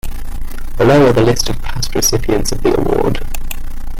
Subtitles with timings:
[0.79, 3.19] Below are the list of past recipients of the award.